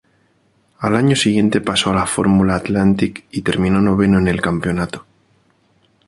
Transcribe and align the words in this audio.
Al 0.79 0.95
año 0.95 1.15
siguiente 1.15 1.61
pasó 1.61 1.91
a 1.91 1.93
la 1.93 2.07
Formula 2.07 2.55
Atlantic 2.55 3.25
y 3.29 3.43
terminó 3.43 3.81
noveno 3.81 4.17
en 4.17 4.27
el 4.29 4.41
campeonato. 4.41 5.05